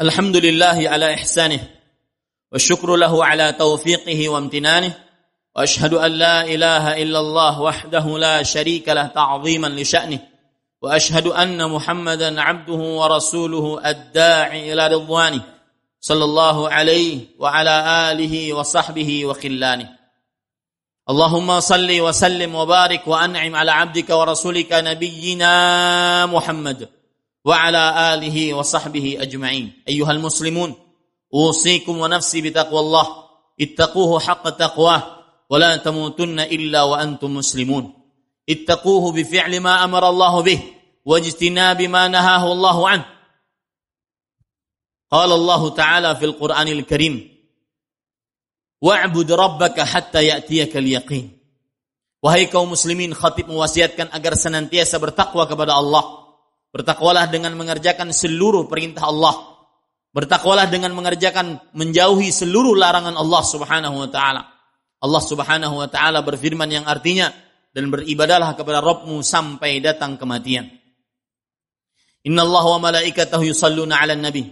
الحمد 0.00 0.36
لله 0.36 0.88
على 0.88 1.14
إحسانه 1.14 1.60
والشكر 2.52 2.96
له 2.96 3.24
على 3.24 3.52
توفيقه 3.52 4.28
وامتنانه 4.28 4.94
وأشهد 5.56 5.94
أن 5.94 6.12
لا 6.12 6.44
إله 6.44 7.02
إلا 7.02 7.20
الله 7.20 7.60
وحده 7.60 8.18
لا 8.18 8.42
شريك 8.42 8.88
له 8.88 9.06
تعظيما 9.06 9.66
لشأنه 9.66 10.20
وأشهد 10.82 11.26
أن 11.26 11.70
محمدا 11.70 12.40
عبده 12.40 12.74
ورسوله 12.74 13.90
الداعي 13.90 14.72
إلى 14.72 14.88
رضوانه 14.88 15.42
صلى 16.00 16.24
الله 16.24 16.68
عليه 16.68 17.20
وعلى 17.38 18.10
آله 18.12 18.52
وصحبه 18.52 19.26
وخلانه. 19.26 19.97
اللهم 21.08 21.60
صل 21.60 22.00
وسلم 22.00 22.54
وبارك 22.54 23.08
وأنعم 23.08 23.56
على 23.56 23.70
عبدك 23.70 24.10
ورسولك 24.10 24.72
نبينا 24.72 25.52
محمد 26.26 26.88
وعلى 27.44 28.14
آله 28.14 28.54
وصحبه 28.54 29.16
أجمعين. 29.20 29.82
أيها 29.88 30.12
المسلمون 30.12 30.74
أوصيكم 31.34 31.98
ونفسي 31.98 32.40
بتقوى 32.40 32.80
الله. 32.80 33.06
اتقوه 33.60 34.20
حق 34.20 34.48
تقواه 34.48 35.02
ولا 35.50 35.76
تموتن 35.76 36.40
إلا 36.40 36.82
وأنتم 36.82 37.34
مسلمون. 37.34 37.92
اتقوه 38.50 39.12
بفعل 39.12 39.60
ما 39.60 39.84
أمر 39.84 40.08
الله 40.08 40.42
به 40.42 40.60
واجتناب 41.04 41.82
ما 41.82 42.08
نهاه 42.08 42.52
الله 42.52 42.88
عنه. 42.88 43.04
قال 45.10 45.32
الله 45.32 45.68
تعالى 45.68 46.16
في 46.16 46.24
القرآن 46.24 46.68
الكريم 46.68 47.37
wa'bud 48.78 49.28
rabbaka 49.30 49.82
hatta 49.86 50.22
ya'tiyakal 50.22 50.86
yaqin. 50.86 51.38
Wahai 52.18 52.50
kaum 52.50 52.74
muslimin, 52.74 53.14
khatib 53.14 53.46
mewasiatkan 53.46 54.10
agar 54.10 54.34
senantiasa 54.34 54.98
bertakwa 54.98 55.46
kepada 55.46 55.78
Allah. 55.78 56.02
Bertakwalah 56.74 57.30
dengan 57.30 57.54
mengerjakan 57.54 58.10
seluruh 58.10 58.66
perintah 58.66 59.06
Allah. 59.06 59.34
Bertakwalah 60.10 60.66
dengan 60.66 60.92
mengerjakan 60.98 61.62
menjauhi 61.78 62.34
seluruh 62.34 62.74
larangan 62.74 63.14
Allah 63.14 63.42
Subhanahu 63.46 63.96
wa 64.02 64.08
taala. 64.10 64.42
Allah 64.98 65.22
Subhanahu 65.22 65.74
wa 65.78 65.86
taala 65.86 66.26
berfirman 66.26 66.66
yang 66.66 66.84
artinya 66.90 67.30
dan 67.70 67.86
beribadahlah 67.94 68.58
kepada 68.58 68.82
Rabbmu 68.82 69.22
sampai 69.22 69.78
datang 69.78 70.18
kematian. 70.18 70.66
Inna 72.26 72.42
Allah 72.42 72.64
wa 72.66 72.90
malaikatahu 72.90 73.46
yusalluna 73.46 74.02
'alan 74.02 74.18
nabi. 74.18 74.50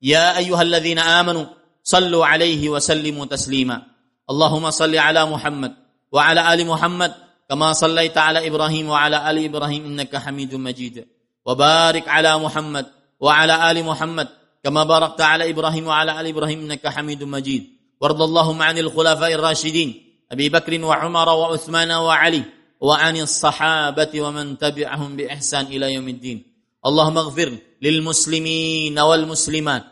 Ya 0.00 0.32
ayyuhalladzina 0.40 1.20
amanu 1.20 1.44
sallimu 1.82 3.26
taslima. 3.26 3.82
Allahumma 4.30 4.70
salli 4.72 4.98
'ala 4.98 5.26
Muhammad 5.26 5.72
wa 6.10 6.20
'ala 6.22 6.46
ali 6.48 6.64
Muhammad 6.64 7.12
kama 7.50 7.74
sallaita 7.74 8.22
'ala 8.22 8.40
Ibrahim 8.42 8.88
wa 8.88 9.02
'ala 9.02 9.26
ali 9.26 9.50
Ibrahim 9.50 9.90
innaka 9.90 10.22
Hamidum 10.22 10.62
Majid. 10.62 11.04
وبارك 11.46 12.08
على 12.08 12.38
محمد 12.38 12.86
وعلى 13.20 13.70
آل 13.70 13.84
محمد 13.84 14.28
كما 14.64 14.84
باركت 14.84 15.20
على 15.20 15.50
إبراهيم 15.50 15.86
وعلى 15.86 16.20
آل 16.20 16.26
إبراهيم 16.26 16.58
إنك 16.60 16.86
حميد 16.86 17.24
مجيد 17.24 17.64
وارض 18.00 18.22
اللهم 18.22 18.62
عن 18.62 18.78
الخلفاء 18.78 19.32
الراشدين 19.34 19.90
أبي 20.32 20.48
بكر 20.48 20.84
وعمر 20.84 21.28
وعثمان 21.28 21.90
وعلي 21.90 22.42
وعن 22.80 23.16
الصحابة 23.16 24.20
ومن 24.20 24.58
تبعهم 24.58 25.16
بإحسان 25.16 25.66
إلى 25.66 25.94
يوم 25.94 26.08
الدين 26.08 26.38
اللهم 26.86 27.18
اغفر 27.18 27.58
للمسلمين 27.82 28.98
والمسلمات 28.98 29.84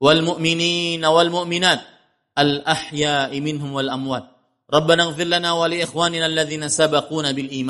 والمؤمنين 0.00 1.04
والمؤمنات 1.04 1.80
الأحياء 2.38 3.40
منهم 3.40 3.72
والأموات. 3.72 4.24
ربنا 4.74 5.02
اغفر 5.02 5.24
لنا 5.24 5.52
ولإخواننا 5.52 6.26
الذين 6.26 6.68
سبقونا 6.68 7.32
بالإيمان. 7.32 7.62